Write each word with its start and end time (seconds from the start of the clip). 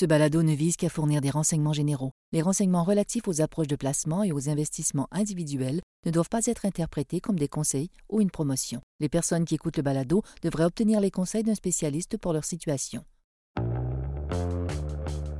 Ce 0.00 0.06
balado 0.06 0.42
ne 0.42 0.54
vise 0.54 0.78
qu'à 0.78 0.88
fournir 0.88 1.20
des 1.20 1.28
renseignements 1.28 1.74
généraux. 1.74 2.12
Les 2.32 2.40
renseignements 2.40 2.84
relatifs 2.84 3.28
aux 3.28 3.42
approches 3.42 3.66
de 3.66 3.76
placement 3.76 4.22
et 4.22 4.32
aux 4.32 4.48
investissements 4.48 5.08
individuels 5.12 5.82
ne 6.06 6.10
doivent 6.10 6.30
pas 6.30 6.46
être 6.46 6.64
interprétés 6.64 7.20
comme 7.20 7.38
des 7.38 7.48
conseils 7.48 7.90
ou 8.08 8.22
une 8.22 8.30
promotion. 8.30 8.80
Les 9.00 9.10
personnes 9.10 9.44
qui 9.44 9.56
écoutent 9.56 9.76
le 9.76 9.82
balado 9.82 10.22
devraient 10.42 10.64
obtenir 10.64 11.00
les 11.00 11.10
conseils 11.10 11.42
d'un 11.42 11.54
spécialiste 11.54 12.16
pour 12.16 12.32
leur 12.32 12.46
situation. 12.46 13.04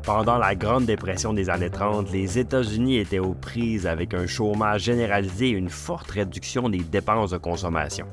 Pendant 0.03 0.37
la 0.37 0.55
Grande 0.55 0.85
Dépression 0.85 1.33
des 1.33 1.49
années 1.49 1.71
30, 1.71 2.13
les 2.13 2.39
États-Unis 2.39 2.99
étaient 2.99 3.19
aux 3.19 3.33
prises 3.33 3.87
avec 3.87 4.13
un 4.13 4.27
chômage 4.27 4.83
généralisé 4.83 5.47
et 5.47 5.53
une 5.53 5.71
forte 5.71 6.11
réduction 6.11 6.69
des 6.69 6.83
dépenses 6.83 7.31
de 7.31 7.39
consommation. 7.39 8.07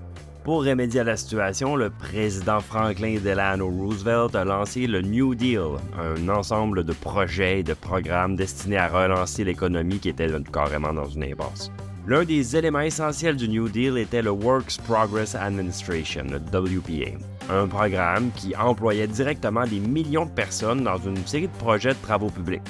Pour 0.48 0.64
remédier 0.64 1.02
à 1.02 1.04
la 1.04 1.18
situation, 1.18 1.75
le 1.75 1.89
président 1.89 2.61
Franklin 2.61 3.18
Delano 3.21 3.68
Roosevelt 3.68 4.34
a 4.34 4.45
lancé 4.45 4.88
le 4.88 5.02
New 5.02 5.36
Deal, 5.36 5.75
un 6.00 6.30
ensemble 6.30 6.86
de 6.86 6.93
projets 6.93 7.59
et 7.59 7.63
de 7.63 7.73
programmes 7.73 8.38
destinés 8.38 8.77
à 8.77 8.88
relancer 8.88 9.44
l'économie 9.44 9.99
qui 9.99 10.07
était 10.07 10.30
carrément 10.54 10.94
dans 10.94 11.09
une 11.09 11.26
impasse. 11.26 11.70
L'un 12.07 12.23
des 12.23 12.55
éléments 12.55 12.80
essentiels 12.80 13.35
du 13.35 13.49
New 13.49 13.68
Deal 13.68 13.98
était 13.98 14.21
le 14.21 14.30
Works 14.30 14.77
Progress 14.88 15.35
Administration, 15.35 16.23
le 16.31 16.38
WPA, 16.38 17.18
un 17.49 17.68
programme 17.68 18.32
qui 18.32 18.55
employait 18.55 19.07
directement 19.07 19.66
des 19.66 19.82
millions 19.82 20.27
de 20.27 20.32
personnes 20.32 20.82
dans 20.82 20.98
une 20.98 21.27
série 21.27 21.49
de 21.49 21.57
projets 21.57 21.93
de 21.93 22.02
travaux 22.02 22.29
publics. 22.29 22.62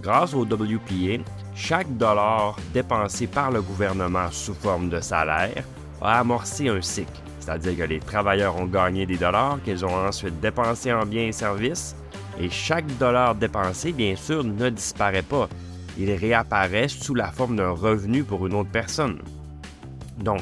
Grâce 0.00 0.32
au 0.32 0.46
WPA, 0.46 1.22
chaque 1.54 1.98
dollar 1.98 2.56
dépensé 2.72 3.26
par 3.26 3.50
le 3.50 3.60
gouvernement 3.60 4.30
sous 4.30 4.54
forme 4.54 4.88
de 4.88 5.00
salaire 5.00 5.62
a 6.00 6.20
amorcé 6.20 6.68
un 6.68 6.80
cycle, 6.80 7.20
c'est-à-dire 7.38 7.76
que 7.76 7.82
les 7.82 8.00
travailleurs 8.00 8.56
ont 8.56 8.66
gagné 8.66 9.06
des 9.06 9.16
dollars 9.16 9.58
qu'ils 9.64 9.84
ont 9.84 9.94
ensuite 9.94 10.40
dépensés 10.40 10.92
en 10.92 11.04
biens 11.04 11.26
et 11.26 11.32
services, 11.32 11.94
et 12.38 12.48
chaque 12.48 12.86
dollar 12.98 13.34
dépensé, 13.34 13.92
bien 13.92 14.16
sûr, 14.16 14.44
ne 14.44 14.70
disparaît 14.70 15.22
pas. 15.22 15.48
Il 15.98 16.10
réapparaît 16.12 16.88
sous 16.88 17.14
la 17.14 17.30
forme 17.30 17.56
d'un 17.56 17.70
revenu 17.70 18.24
pour 18.24 18.46
une 18.46 18.54
autre 18.54 18.70
personne. 18.70 19.20
Donc, 20.18 20.40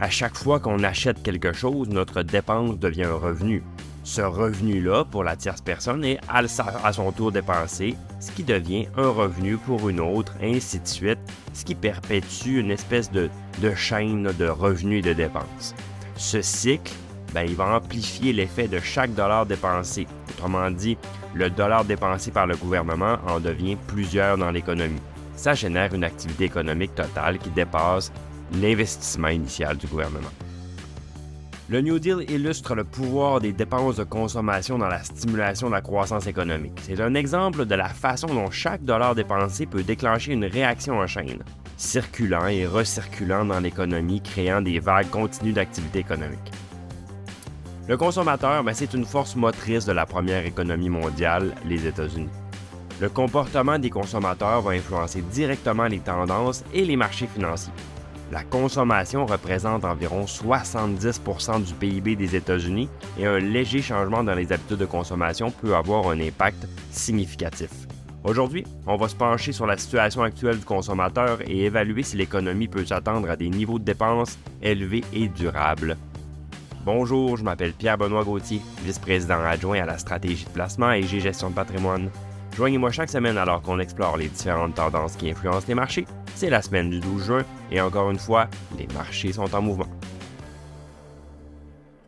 à 0.00 0.10
chaque 0.10 0.36
fois 0.36 0.58
qu'on 0.58 0.82
achète 0.82 1.22
quelque 1.22 1.52
chose, 1.52 1.88
notre 1.88 2.22
dépense 2.22 2.78
devient 2.78 3.04
un 3.04 3.14
revenu. 3.14 3.62
Ce 4.10 4.22
revenu-là, 4.22 5.04
pour 5.04 5.22
la 5.22 5.36
tierce 5.36 5.60
personne, 5.60 6.04
est 6.04 6.18
à 6.28 6.92
son 6.92 7.12
tour 7.12 7.30
dépensé, 7.30 7.94
ce 8.18 8.32
qui 8.32 8.42
devient 8.42 8.88
un 8.96 9.08
revenu 9.08 9.56
pour 9.56 9.88
une 9.88 10.00
autre, 10.00 10.32
ainsi 10.42 10.80
de 10.80 10.88
suite, 10.88 11.20
ce 11.52 11.64
qui 11.64 11.76
perpétue 11.76 12.58
une 12.58 12.72
espèce 12.72 13.12
de, 13.12 13.30
chaîne 13.76 14.24
de 14.36 14.48
revenus 14.48 14.98
et 14.98 15.08
de 15.10 15.12
dépenses. 15.12 15.76
Ce 16.16 16.42
cycle, 16.42 16.92
ben, 17.32 17.42
il 17.42 17.54
va 17.54 17.76
amplifier 17.76 18.32
l'effet 18.32 18.66
de 18.66 18.80
chaque 18.80 19.14
dollar 19.14 19.46
dépensé. 19.46 20.08
Autrement 20.30 20.72
dit, 20.72 20.98
le 21.32 21.48
dollar 21.48 21.84
dépensé 21.84 22.32
par 22.32 22.48
le 22.48 22.56
gouvernement 22.56 23.18
en 23.28 23.38
devient 23.38 23.76
plusieurs 23.86 24.36
dans 24.36 24.50
l'économie. 24.50 25.00
Ça 25.36 25.54
génère 25.54 25.94
une 25.94 26.02
activité 26.02 26.46
économique 26.46 26.96
totale 26.96 27.38
qui 27.38 27.50
dépasse 27.50 28.10
l'investissement 28.60 29.28
initial 29.28 29.76
du 29.76 29.86
gouvernement. 29.86 30.30
Le 31.70 31.80
New 31.82 32.00
Deal 32.00 32.28
illustre 32.28 32.74
le 32.74 32.82
pouvoir 32.82 33.40
des 33.40 33.52
dépenses 33.52 33.94
de 33.94 34.02
consommation 34.02 34.76
dans 34.76 34.88
la 34.88 35.04
stimulation 35.04 35.68
de 35.68 35.74
la 35.74 35.80
croissance 35.80 36.26
économique. 36.26 36.80
C'est 36.82 37.00
un 37.00 37.14
exemple 37.14 37.64
de 37.64 37.74
la 37.76 37.88
façon 37.88 38.26
dont 38.26 38.50
chaque 38.50 38.82
dollar 38.82 39.14
dépensé 39.14 39.66
peut 39.66 39.84
déclencher 39.84 40.32
une 40.32 40.46
réaction 40.46 40.98
en 40.98 41.06
chaîne, 41.06 41.44
circulant 41.76 42.48
et 42.48 42.66
recirculant 42.66 43.44
dans 43.44 43.60
l'économie, 43.60 44.20
créant 44.20 44.60
des 44.60 44.80
vagues 44.80 45.10
continues 45.10 45.52
d'activité 45.52 46.00
économique. 46.00 46.50
Le 47.86 47.96
consommateur, 47.96 48.64
ben, 48.64 48.74
c'est 48.74 48.92
une 48.92 49.04
force 49.04 49.36
motrice 49.36 49.86
de 49.86 49.92
la 49.92 50.06
première 50.06 50.44
économie 50.44 50.90
mondiale, 50.90 51.54
les 51.64 51.86
États-Unis. 51.86 52.30
Le 53.00 53.08
comportement 53.08 53.78
des 53.78 53.90
consommateurs 53.90 54.62
va 54.62 54.72
influencer 54.72 55.22
directement 55.22 55.86
les 55.86 56.00
tendances 56.00 56.64
et 56.74 56.84
les 56.84 56.96
marchés 56.96 57.28
financiers. 57.28 57.72
La 58.30 58.44
consommation 58.44 59.26
représente 59.26 59.84
environ 59.84 60.24
70% 60.24 61.64
du 61.64 61.74
PIB 61.74 62.14
des 62.14 62.36
États-Unis 62.36 62.88
et 63.18 63.26
un 63.26 63.40
léger 63.40 63.82
changement 63.82 64.22
dans 64.22 64.34
les 64.34 64.52
habitudes 64.52 64.76
de 64.78 64.86
consommation 64.86 65.50
peut 65.50 65.74
avoir 65.74 66.08
un 66.08 66.20
impact 66.20 66.68
significatif. 66.92 67.70
Aujourd'hui, 68.22 68.64
on 68.86 68.96
va 68.96 69.08
se 69.08 69.16
pencher 69.16 69.50
sur 69.50 69.66
la 69.66 69.76
situation 69.76 70.22
actuelle 70.22 70.58
du 70.58 70.64
consommateur 70.64 71.38
et 71.48 71.64
évaluer 71.64 72.04
si 72.04 72.16
l'économie 72.16 72.68
peut 72.68 72.84
s'attendre 72.84 73.28
à 73.28 73.34
des 73.34 73.48
niveaux 73.48 73.80
de 73.80 73.84
dépenses 73.84 74.38
élevés 74.62 75.02
et 75.12 75.26
durables. 75.26 75.96
Bonjour, 76.84 77.36
je 77.36 77.42
m'appelle 77.42 77.72
Pierre-Benoît 77.72 78.24
Gauthier, 78.24 78.60
vice-président 78.84 79.42
adjoint 79.42 79.82
à 79.82 79.86
la 79.86 79.98
stratégie 79.98 80.44
de 80.44 80.50
placement 80.50 80.92
et 80.92 81.02
gestion 81.02 81.50
de 81.50 81.54
patrimoine. 81.54 82.10
Joignez-moi 82.56 82.90
chaque 82.90 83.10
semaine 83.10 83.38
alors 83.38 83.62
qu'on 83.62 83.80
explore 83.80 84.16
les 84.16 84.28
différentes 84.28 84.76
tendances 84.76 85.16
qui 85.16 85.30
influencent 85.30 85.66
les 85.66 85.74
marchés. 85.74 86.06
C'est 86.34 86.50
la 86.50 86.62
semaine 86.62 86.90
du 86.90 87.00
12 87.00 87.24
juin 87.24 87.44
et 87.70 87.80
encore 87.80 88.10
une 88.10 88.18
fois, 88.18 88.48
les 88.78 88.86
marchés 88.94 89.32
sont 89.32 89.54
en 89.54 89.62
mouvement. 89.62 89.88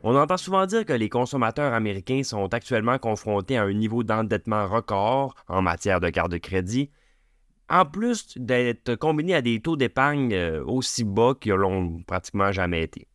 On 0.03 0.17
entend 0.17 0.37
souvent 0.37 0.67
dire 0.67 0.85
que 0.85 0.93
les 0.93 1.09
consommateurs 1.09 1.73
américains 1.73 2.23
sont 2.23 2.53
actuellement 2.53 2.99
confrontés 2.99 3.57
à 3.57 3.63
un 3.63 3.73
niveau 3.73 4.03
d'endettement 4.03 4.67
record 4.67 5.35
en 5.49 5.63
matière 5.63 6.01
de 6.01 6.11
carte 6.11 6.33
de 6.33 6.39
crédit, 6.39 6.91
en 7.69 7.85
plus 7.85 8.37
d'être 8.37 8.97
combinés 8.97 9.35
à 9.35 9.43
des 9.43 9.61
taux 9.61 9.77
d'épargne 9.77 10.35
euh, 10.35 10.65
aussi 10.65 11.05
bas 11.05 11.35
qu'ils 11.41 11.53
l'ont 11.53 12.03
pratiquement 12.07 12.51
jamais 12.51 12.83
été. 12.83 13.07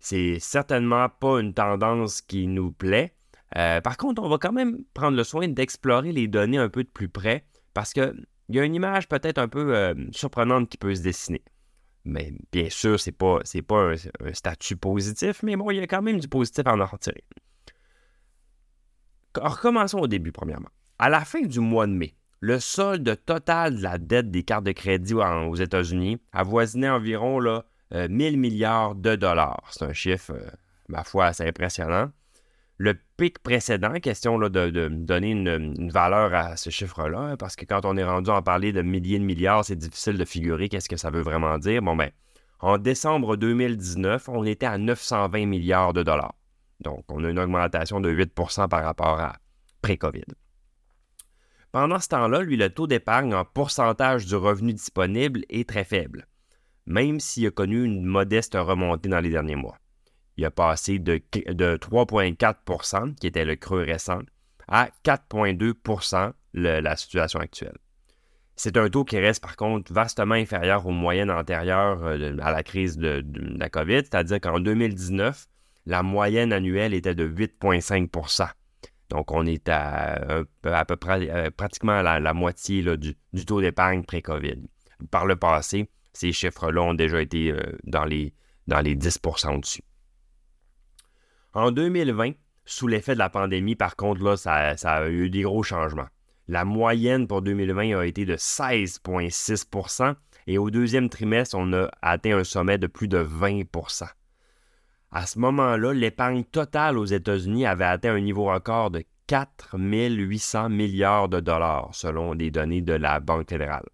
C'est 0.00 0.38
certainement 0.38 1.08
pas 1.08 1.40
une 1.40 1.54
tendance 1.54 2.20
qui 2.20 2.46
nous 2.46 2.72
plaît, 2.72 3.14
euh, 3.56 3.80
par 3.80 3.96
contre, 3.96 4.22
on 4.22 4.28
va 4.28 4.38
quand 4.38 4.52
même 4.52 4.78
prendre 4.94 5.16
le 5.16 5.24
soin 5.24 5.48
d'explorer 5.48 6.12
les 6.12 6.28
données 6.28 6.58
un 6.58 6.68
peu 6.68 6.84
de 6.84 6.88
plus 6.88 7.08
près 7.08 7.44
parce 7.74 7.92
qu'il 8.48 8.56
y 8.56 8.60
a 8.60 8.64
une 8.64 8.74
image 8.74 9.08
peut-être 9.08 9.38
un 9.38 9.48
peu 9.48 9.76
euh, 9.76 9.94
surprenante 10.10 10.68
qui 10.68 10.78
peut 10.78 10.94
se 10.94 11.02
dessiner. 11.02 11.42
Mais 12.04 12.32
bien 12.52 12.70
sûr, 12.70 12.98
ce 12.98 13.10
n'est 13.10 13.12
pas, 13.12 13.40
pas 13.66 13.92
un, 13.92 14.32
statut 14.32 14.76
positif, 14.76 15.42
mais 15.42 15.56
bon, 15.56 15.70
il 15.70 15.76
y 15.76 15.80
a 15.80 15.86
quand 15.86 16.02
même 16.02 16.18
du 16.18 16.28
positif 16.28 16.66
à 16.66 16.74
en 16.74 16.86
retirer. 16.86 17.22
Recommençons 19.36 19.98
au 19.98 20.06
début, 20.06 20.32
premièrement. 20.32 20.70
À 20.98 21.10
la 21.10 21.24
fin 21.24 21.42
du 21.42 21.60
mois 21.60 21.86
de 21.86 21.92
mai, 21.92 22.14
le 22.40 22.58
solde 22.58 23.18
total 23.26 23.76
de 23.76 23.82
la 23.82 23.98
dette 23.98 24.30
des 24.30 24.42
cartes 24.42 24.64
de 24.64 24.72
crédit 24.72 25.14
aux 25.14 25.54
États-Unis 25.54 26.18
avoisinait 26.32 26.88
environ 26.88 27.40
là, 27.40 27.66
1000 27.92 28.34
euh, 28.34 28.36
milliards 28.38 28.94
de 28.94 29.14
dollars. 29.14 29.68
C'est 29.70 29.84
un 29.84 29.92
chiffre, 29.92 30.32
ma 30.88 31.04
foi, 31.04 31.26
assez 31.26 31.46
impressionnant. 31.46 32.10
Le 32.80 32.94
pic 33.16 33.40
précédent, 33.40 33.94
question 33.94 34.38
de, 34.38 34.88
donner 34.88 35.32
une, 35.32 35.90
valeur 35.90 36.32
à 36.32 36.56
ce 36.56 36.70
chiffre-là, 36.70 37.18
hein, 37.18 37.36
parce 37.36 37.56
que 37.56 37.64
quand 37.64 37.84
on 37.84 37.96
est 37.96 38.04
rendu 38.04 38.30
à 38.30 38.36
en 38.36 38.42
parler 38.42 38.72
de 38.72 38.82
milliers 38.82 39.18
de 39.18 39.24
milliards, 39.24 39.64
c'est 39.64 39.74
difficile 39.74 40.16
de 40.16 40.24
figurer 40.24 40.68
qu'est-ce 40.68 40.88
que 40.88 40.96
ça 40.96 41.10
veut 41.10 41.22
vraiment 41.22 41.58
dire. 41.58 41.82
Bon, 41.82 41.96
ben, 41.96 42.10
en 42.60 42.78
décembre 42.78 43.34
2019, 43.34 44.28
on 44.28 44.44
était 44.44 44.66
à 44.66 44.78
920 44.78 45.46
milliards 45.46 45.92
de 45.92 46.04
dollars. 46.04 46.36
Donc, 46.78 47.04
on 47.08 47.24
a 47.24 47.30
une 47.30 47.40
augmentation 47.40 48.00
de 48.00 48.12
8% 48.12 48.68
par 48.68 48.84
rapport 48.84 49.18
à 49.18 49.38
pré-COVID. 49.82 50.26
Pendant 51.72 51.98
ce 51.98 52.08
temps-là, 52.08 52.42
lui, 52.42 52.56
le 52.56 52.70
taux 52.70 52.86
d'épargne 52.86 53.34
en 53.34 53.44
pourcentage 53.44 54.26
du 54.26 54.36
revenu 54.36 54.72
disponible 54.72 55.42
est 55.48 55.68
très 55.68 55.82
faible, 55.82 56.28
même 56.86 57.18
s'il 57.18 57.48
a 57.48 57.50
connu 57.50 57.82
une 57.82 58.04
modeste 58.04 58.54
remontée 58.54 59.08
dans 59.08 59.20
les 59.20 59.30
derniers 59.30 59.56
mois 59.56 59.78
il 60.38 60.44
a 60.44 60.50
passé 60.52 61.00
de, 61.00 61.18
3,4% 61.18 63.14
qui 63.16 63.26
était 63.26 63.44
le 63.44 63.56
creux 63.56 63.82
récent, 63.82 64.20
à 64.68 64.88
4,2% 65.04 66.32
la 66.54 66.96
situation 66.96 67.40
actuelle. 67.40 67.76
C'est 68.54 68.76
un 68.76 68.88
taux 68.88 69.04
qui 69.04 69.18
reste 69.18 69.42
par 69.42 69.56
contre 69.56 69.92
vastement 69.92 70.34
inférieur 70.34 70.86
aux 70.86 70.92
moyennes 70.92 71.30
antérieures 71.30 72.02
euh, 72.02 72.36
à 72.40 72.50
la 72.50 72.64
crise 72.64 72.98
de, 72.98 73.24
la 73.56 73.68
COVID, 73.68 73.98
c'est-à-dire 73.98 74.40
qu'en 74.40 74.58
2019, 74.58 75.46
la 75.86 76.02
moyenne 76.02 76.52
annuelle 76.52 76.92
était 76.92 77.14
de 77.14 77.28
8,5% 77.28 78.48
Donc, 79.10 79.30
on 79.30 79.46
est 79.46 79.68
à, 79.68 80.42
à 80.64 80.84
peu 80.84 80.96
près 80.96 81.30
euh, 81.30 81.50
pratiquement 81.56 82.02
la, 82.02 82.18
la 82.18 82.34
moitié 82.34 82.82
du, 82.96 83.44
taux 83.46 83.60
d'épargne 83.60 84.02
pré-COVID. 84.02 84.60
Par 85.10 85.26
le 85.26 85.36
passé, 85.36 85.88
ces 86.12 86.32
chiffres-là 86.32 86.82
ont 86.82 86.94
déjà 86.94 87.22
été 87.22 87.52
euh, 87.52 87.60
dans, 87.84 88.04
les, 88.04 88.34
dans 88.66 88.80
les 88.80 88.96
10 88.96 89.20
au-dessus. 89.50 89.82
En 91.54 91.70
2020, 91.70 92.32
sous 92.66 92.86
l'effet 92.86 93.14
de 93.14 93.18
la 93.18 93.30
pandémie, 93.30 93.74
par 93.74 93.96
contre, 93.96 94.22
là, 94.22 94.36
ça, 94.36 94.54
a 94.54 95.08
eu 95.08 95.30
des 95.30 95.42
gros 95.42 95.62
changements. 95.62 96.08
La 96.46 96.66
moyenne 96.66 97.26
pour 97.26 97.40
2020 97.40 97.98
a 97.98 98.04
été 98.04 98.26
de 98.26 98.36
16,6% 98.36 100.14
et 100.46 100.58
au 100.58 100.70
deuxième 100.70 101.08
trimestre, 101.08 101.56
on 101.58 101.72
a 101.72 101.90
atteint 102.02 102.36
un 102.36 102.44
sommet 102.44 102.78
de 102.78 102.86
plus 102.86 103.08
de 103.08 103.22
20% 103.22 104.08
À 105.10 105.26
ce 105.26 105.38
moment-là, 105.38 105.92
l'épargne 105.94 106.44
totale 106.44 106.98
aux 106.98 107.06
États-Unis 107.06 107.66
avait 107.66 107.84
atteint 107.84 108.14
un 108.14 108.20
niveau 108.20 108.44
record 108.44 108.90
de 108.90 109.04
4 109.26 109.76
800 109.78 110.68
milliards 110.68 111.28
de 111.28 111.40
dollars, 111.40 111.90
selon 111.92 112.32
les 112.32 112.50
données 112.50 112.82
de 112.82 112.94
la 112.94 113.20
Banque 113.20 113.48
fédérale. 113.48 113.88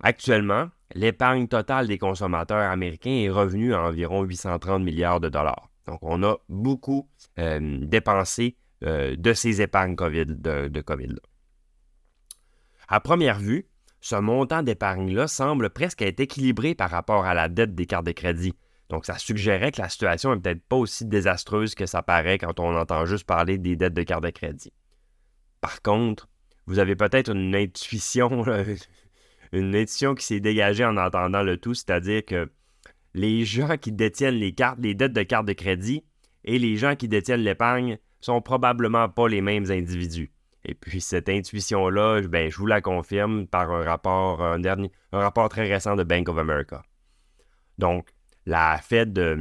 Actuellement, 0.00 0.68
l'épargne 0.94 1.48
totale 1.48 1.88
des 1.88 1.98
consommateurs 1.98 2.70
américains 2.70 3.10
est 3.10 3.30
revenue 3.30 3.74
à 3.74 3.82
environ 3.82 4.22
830 4.22 4.82
milliards 4.82 5.20
de 5.20 5.28
dollars. 5.28 5.68
Donc, 5.88 6.00
on 6.02 6.22
a 6.22 6.36
beaucoup 6.50 7.08
euh, 7.38 7.78
dépensé 7.80 8.56
euh, 8.84 9.16
de 9.16 9.32
ces 9.32 9.62
épargnes 9.62 9.96
COVID, 9.96 10.26
de, 10.26 10.80
COVID. 10.82 11.16
À 12.88 13.00
première 13.00 13.38
vue, 13.38 13.66
ce 14.02 14.16
montant 14.16 14.62
d'épargne-là 14.62 15.28
semble 15.28 15.70
presque 15.70 16.02
être 16.02 16.20
équilibré 16.20 16.74
par 16.74 16.90
rapport 16.90 17.24
à 17.24 17.32
la 17.32 17.48
dette 17.48 17.74
des 17.74 17.86
cartes 17.86 18.04
de 18.04 18.12
crédit. 18.12 18.52
Donc, 18.90 19.06
ça 19.06 19.16
suggérait 19.16 19.72
que 19.72 19.80
la 19.80 19.88
situation 19.88 20.34
n'est 20.34 20.40
peut-être 20.42 20.62
pas 20.62 20.76
aussi 20.76 21.06
désastreuse 21.06 21.74
que 21.74 21.86
ça 21.86 22.02
paraît 22.02 22.36
quand 22.36 22.60
on 22.60 22.76
entend 22.76 23.06
juste 23.06 23.24
parler 23.26 23.56
des 23.56 23.74
dettes 23.74 23.94
de 23.94 24.02
cartes 24.02 24.24
de 24.24 24.30
crédit. 24.30 24.72
Par 25.62 25.80
contre, 25.80 26.28
vous 26.66 26.78
avez 26.78 26.96
peut-être 26.96 27.32
une 27.32 27.54
intuition, 27.54 28.44
une 29.52 29.74
intuition 29.74 30.14
qui 30.14 30.26
s'est 30.26 30.40
dégagée 30.40 30.84
en 30.84 30.98
entendant 30.98 31.42
le 31.42 31.56
tout, 31.56 31.72
c'est-à-dire 31.72 32.26
que 32.26 32.50
les 33.18 33.44
gens 33.44 33.76
qui 33.76 33.90
détiennent 33.90 34.36
les 34.36 34.52
cartes, 34.52 34.78
les 34.80 34.94
dettes 34.94 35.12
de 35.12 35.24
cartes 35.24 35.46
de 35.46 35.52
crédit 35.52 36.04
et 36.44 36.58
les 36.58 36.76
gens 36.76 36.94
qui 36.94 37.08
détiennent 37.08 37.40
l'épargne 37.40 37.98
sont 38.20 38.40
probablement 38.40 39.08
pas 39.08 39.28
les 39.28 39.40
mêmes 39.40 39.70
individus. 39.70 40.30
Et 40.64 40.74
puis 40.74 41.00
cette 41.00 41.28
intuition-là, 41.28 42.22
ben, 42.28 42.48
je 42.48 42.56
vous 42.56 42.66
la 42.66 42.80
confirme 42.80 43.48
par 43.48 43.72
un 43.72 43.82
rapport, 43.82 44.58
dernier, 44.60 44.92
un 45.12 45.18
rapport 45.18 45.48
très 45.48 45.68
récent 45.68 45.96
de 45.96 46.04
Bank 46.04 46.28
of 46.28 46.38
America. 46.38 46.82
Donc, 47.78 48.08
la 48.46 48.78
Fed 48.78 49.12
de, 49.12 49.36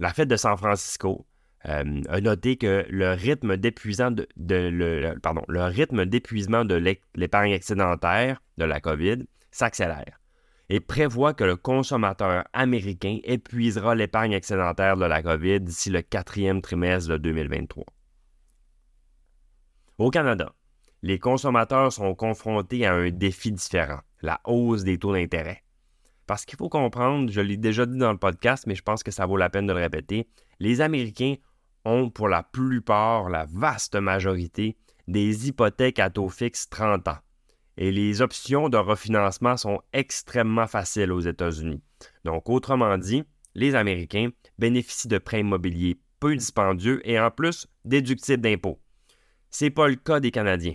la 0.00 0.12
Fed 0.12 0.28
de 0.28 0.36
San 0.36 0.58
Francisco 0.58 1.26
euh, 1.66 2.02
a 2.08 2.20
noté 2.20 2.56
que 2.56 2.84
le 2.90 3.12
rythme 3.12 3.56
le 3.56 5.64
rythme 5.64 6.04
d'épuisement 6.04 6.64
de 6.66 6.98
l'épargne 7.14 7.52
excédentaire 7.52 8.42
de 8.58 8.64
la 8.64 8.80
COVID 8.80 9.24
s'accélère 9.50 10.20
et 10.68 10.80
prévoit 10.80 11.34
que 11.34 11.44
le 11.44 11.56
consommateur 11.56 12.44
américain 12.52 13.18
épuisera 13.24 13.94
l'épargne 13.94 14.32
excédentaire 14.32 14.96
de 14.96 15.04
la 15.04 15.22
COVID 15.22 15.60
d'ici 15.60 15.90
le 15.90 16.02
quatrième 16.02 16.62
trimestre 16.62 17.10
de 17.10 17.16
2023. 17.18 17.84
Au 19.98 20.10
Canada, 20.10 20.52
les 21.02 21.18
consommateurs 21.18 21.92
sont 21.92 22.14
confrontés 22.14 22.86
à 22.86 22.94
un 22.94 23.10
défi 23.10 23.52
différent, 23.52 24.00
la 24.22 24.40
hausse 24.44 24.84
des 24.84 24.98
taux 24.98 25.12
d'intérêt. 25.12 25.62
Parce 26.26 26.46
qu'il 26.46 26.56
faut 26.56 26.70
comprendre, 26.70 27.30
je 27.30 27.42
l'ai 27.42 27.58
déjà 27.58 27.84
dit 27.84 27.98
dans 27.98 28.12
le 28.12 28.18
podcast, 28.18 28.66
mais 28.66 28.74
je 28.74 28.82
pense 28.82 29.02
que 29.02 29.10
ça 29.10 29.26
vaut 29.26 29.36
la 29.36 29.50
peine 29.50 29.66
de 29.66 29.72
le 29.74 29.80
répéter, 29.80 30.26
les 30.58 30.80
Américains 30.80 31.34
ont 31.84 32.08
pour 32.08 32.28
la 32.28 32.42
plupart, 32.42 33.28
la 33.28 33.44
vaste 33.44 33.96
majorité, 33.96 34.78
des 35.06 35.48
hypothèques 35.48 35.98
à 35.98 36.08
taux 36.08 36.30
fixe 36.30 36.68
30 36.70 37.08
ans. 37.08 37.18
Et 37.76 37.90
les 37.90 38.22
options 38.22 38.68
de 38.68 38.76
refinancement 38.76 39.56
sont 39.56 39.80
extrêmement 39.92 40.66
faciles 40.66 41.12
aux 41.12 41.20
États-Unis. 41.20 41.82
Donc, 42.24 42.48
autrement 42.48 42.98
dit, 42.98 43.24
les 43.54 43.74
Américains 43.74 44.30
bénéficient 44.58 45.08
de 45.08 45.18
prêts 45.18 45.40
immobiliers 45.40 45.98
peu 46.20 46.36
dispendieux 46.36 47.00
et 47.08 47.18
en 47.18 47.30
plus 47.30 47.66
déductibles 47.84 48.42
d'impôts. 48.42 48.80
Ce 49.50 49.64
n'est 49.64 49.70
pas 49.70 49.88
le 49.88 49.96
cas 49.96 50.20
des 50.20 50.30
Canadiens. 50.30 50.74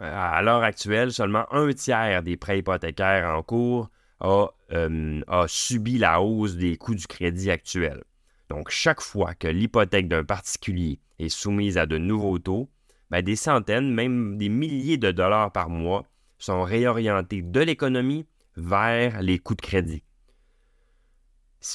Euh, 0.00 0.12
à 0.14 0.42
l'heure 0.42 0.62
actuelle, 0.62 1.12
seulement 1.12 1.46
un 1.52 1.72
tiers 1.72 2.22
des 2.22 2.36
prêts 2.36 2.58
hypothécaires 2.58 3.34
en 3.36 3.42
cours 3.42 3.90
euh, 4.22 5.20
a, 5.26 5.46
subi 5.48 5.98
la 5.98 6.20
hausse 6.20 6.56
des 6.56 6.76
coûts 6.76 6.94
du 6.94 7.06
crédit 7.06 7.50
actuel. 7.50 8.02
Donc, 8.48 8.70
chaque 8.70 9.00
fois 9.00 9.34
que 9.34 9.48
l'hypothèque 9.48 10.08
d'un 10.08 10.24
particulier 10.24 11.00
est 11.18 11.28
soumise 11.28 11.78
à 11.78 11.86
de 11.86 11.98
nouveaux 11.98 12.38
taux, 12.38 12.70
ben, 13.10 13.22
des 13.22 13.36
centaines, 13.36 13.92
même 13.92 14.36
des 14.36 14.48
milliers 14.48 14.98
de 14.98 15.10
dollars 15.10 15.52
par 15.52 15.70
mois 15.70 16.04
sont 16.38 16.62
réorientés 16.62 17.42
de 17.42 17.60
l'économie 17.60 18.26
vers 18.56 19.22
les 19.22 19.38
coûts 19.38 19.54
de 19.54 19.62
crédit 19.62 20.02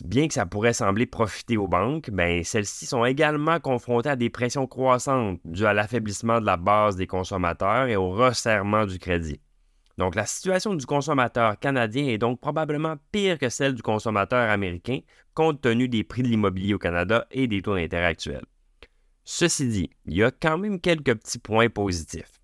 bien 0.05 0.27
que 0.27 0.33
ça 0.33 0.45
pourrait 0.45 0.73
sembler 0.73 1.05
profiter 1.05 1.57
aux 1.57 1.67
banques, 1.67 2.09
ben, 2.09 2.43
celles-ci 2.43 2.85
sont 2.85 3.05
également 3.05 3.59
confrontées 3.59 4.09
à 4.09 4.15
des 4.15 4.29
pressions 4.29 4.67
croissantes 4.67 5.39
dues 5.45 5.65
à 5.65 5.73
l'affaiblissement 5.73 6.39
de 6.39 6.45
la 6.45 6.57
base 6.57 6.95
des 6.95 7.07
consommateurs 7.07 7.87
et 7.87 7.95
au 7.95 8.09
resserrement 8.09 8.85
du 8.85 8.99
crédit. 8.99 9.39
Donc 9.97 10.15
la 10.15 10.25
situation 10.25 10.73
du 10.73 10.85
consommateur 10.85 11.59
canadien 11.59 12.07
est 12.07 12.17
donc 12.17 12.39
probablement 12.39 12.95
pire 13.11 13.37
que 13.37 13.49
celle 13.49 13.75
du 13.75 13.83
consommateur 13.83 14.49
américain 14.49 14.99
compte 15.35 15.61
tenu 15.61 15.87
des 15.87 16.03
prix 16.03 16.23
de 16.23 16.29
l'immobilier 16.29 16.73
au 16.73 16.79
Canada 16.79 17.27
et 17.29 17.47
des 17.47 17.61
taux 17.61 17.75
d'intérêt 17.75 18.05
actuels. 18.05 18.45
Ceci 19.25 19.67
dit, 19.67 19.89
il 20.05 20.17
y 20.17 20.23
a 20.23 20.31
quand 20.31 20.57
même 20.57 20.79
quelques 20.79 21.15
petits 21.15 21.39
points 21.39 21.69
positifs 21.69 22.43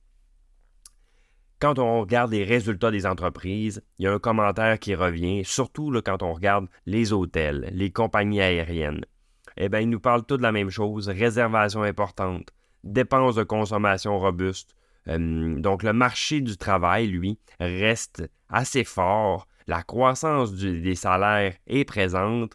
quand 1.59 1.77
on 1.77 1.99
regarde 1.99 2.31
les 2.31 2.45
résultats 2.45 2.91
des 2.91 3.05
entreprises, 3.05 3.83
il 3.97 4.05
y 4.05 4.07
a 4.07 4.13
un 4.13 4.19
commentaire 4.19 4.79
qui 4.79 4.95
revient, 4.95 5.43
surtout 5.43 5.93
quand 6.03 6.23
on 6.23 6.33
regarde 6.33 6.67
les 6.85 7.11
hôtels, 7.11 7.69
les 7.73 7.91
compagnies 7.91 8.41
aériennes. 8.41 9.05
Eh 9.57 9.67
bien, 9.67 9.81
ils 9.81 9.89
nous 9.89 9.99
parlent 9.99 10.25
tous 10.25 10.37
de 10.37 10.41
la 10.41 10.53
même 10.53 10.69
chose, 10.69 11.09
réservation 11.09 11.83
importante, 11.83 12.49
dépenses 12.85 13.35
de 13.35 13.43
consommation 13.43 14.17
robustes. 14.17 14.73
Euh, 15.09 15.59
donc, 15.59 15.83
le 15.83 15.91
marché 15.91 16.39
du 16.39 16.55
travail, 16.55 17.07
lui, 17.07 17.37
reste 17.59 18.29
assez 18.47 18.85
fort. 18.85 19.47
La 19.67 19.83
croissance 19.83 20.53
des 20.53 20.95
salaires 20.95 21.55
est 21.67 21.83
présente, 21.83 22.53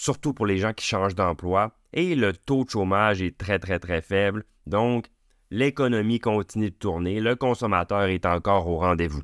surtout 0.00 0.32
pour 0.32 0.46
les 0.46 0.56
gens 0.56 0.72
qui 0.72 0.86
changent 0.86 1.14
d'emploi. 1.14 1.76
Et 1.92 2.14
le 2.14 2.32
taux 2.32 2.64
de 2.64 2.70
chômage 2.70 3.20
est 3.20 3.36
très, 3.36 3.58
très, 3.58 3.78
très 3.78 4.00
faible. 4.00 4.44
Donc, 4.66 5.06
l'économie 5.50 6.20
continue 6.20 6.70
de 6.70 6.76
tourner, 6.76 7.20
le 7.20 7.36
consommateur 7.36 8.04
est 8.04 8.24
encore 8.24 8.66
au 8.66 8.78
rendez-vous. 8.78 9.22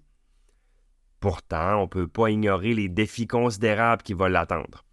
Pourtant, 1.20 1.78
on 1.78 1.82
ne 1.82 1.87
peut 1.87 2.08
pas 2.08 2.31
ignorer 2.31 2.75
les 2.75 2.88
défis 2.88 3.26
considérables 3.26 4.02
qui 4.02 4.12
vont 4.12 4.26
l'attendre. 4.26 4.84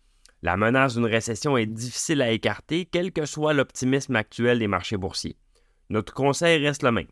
La 0.41 0.56
menace 0.57 0.95
d'une 0.95 1.06
récession 1.06 1.57
est 1.57 1.65
difficile 1.65 2.21
à 2.21 2.31
écarter, 2.31 2.85
quel 2.85 3.12
que 3.12 3.25
soit 3.25 3.53
l'optimisme 3.53 4.15
actuel 4.15 4.59
des 4.59 4.68
marchés 4.68 4.97
boursiers. 4.97 5.38
Notre 5.89 6.13
conseil 6.13 6.65
reste 6.65 6.83
le 6.83 6.91
même. 6.91 7.07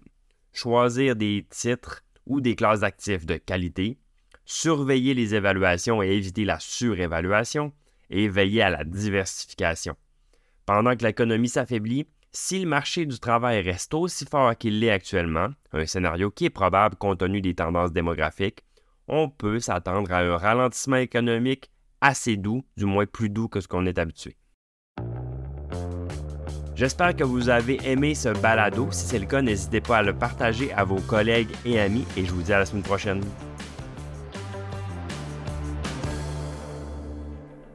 Choisir 0.54 1.16
des 1.16 1.46
titres 1.50 2.04
ou 2.26 2.40
des 2.40 2.56
classes 2.56 2.82
d'actifs 2.82 3.26
de 3.26 3.36
qualité, 3.36 4.00
surveiller 4.46 5.14
les 5.14 5.36
évaluations 5.36 6.02
et 6.02 6.10
éviter 6.10 6.46
la 6.46 6.60
surévaluation, 6.60 7.74
et 8.12 8.28
veiller 8.28 8.62
à 8.62 8.70
la 8.70 8.84
diversification. 8.84 9.96
Pendant 10.66 10.96
que 10.96 11.06
l'économie 11.06 11.50
s'affaiblit, 11.50 12.06
si 12.32 12.60
le 12.60 12.68
marché 12.68 13.06
du 13.06 13.20
travail 13.20 13.62
reste 13.62 13.94
aussi 13.94 14.26
fort 14.26 14.56
qu'il 14.56 14.80
l'est 14.80 14.92
actuellement, 14.92 15.50
un 15.74 15.86
scénario 15.86 16.30
qui 16.32 16.46
est 16.46 16.50
probable 16.50 16.96
compte 16.96 17.20
tenu 17.20 17.42
des 17.42 17.56
tendances 17.56 17.92
démographiques, 17.92 18.64
on 19.08 19.30
peut 19.30 19.60
s'attendre 19.60 20.12
à 20.12 20.20
un 20.20 20.38
ralentissement 20.38 20.98
économique 20.98 21.72
assez 22.00 22.38
doux, 22.38 22.64
du 22.78 22.86
moins 22.86 23.06
plus 23.06 23.30
doux 23.30 23.48
que 23.48 23.60
ce 23.60 23.68
qu'on 23.68 23.86
est 23.86 24.00
habitué. 24.00 24.38
J'espère 26.76 27.16
que 27.16 27.24
vous 27.24 27.50
avez 27.50 27.80
aimé 27.84 28.16
ce 28.16 28.30
balado. 28.30 28.88
Si 28.92 29.06
c'est 29.06 29.20
le 29.20 29.26
cas, 29.26 29.42
n'hésitez 29.42 29.82
pas 29.82 29.98
à 29.98 30.02
le 30.02 30.14
partager 30.14 30.72
à 30.74 30.84
vos 30.84 31.00
collègues 31.02 31.52
et 31.66 31.80
amis 31.80 32.06
et 32.18 32.26
je 32.26 32.32
vous 32.32 32.42
dis 32.42 32.54
à 32.54 32.60
la 32.60 32.66
semaine 32.66 32.82
prochaine. 32.82 33.22